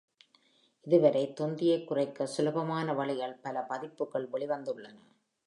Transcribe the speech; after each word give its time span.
இதுவரை 0.81 1.33
தொந்தியைக் 1.33 1.87
குறைக்க 1.87 2.25
சுலபமான 2.25 2.93
வழிகள் 2.93 3.39
பல 3.41 3.61
பதிப்புகள் 3.61 4.29
வெளிவந்துள்ளன. 4.29 4.95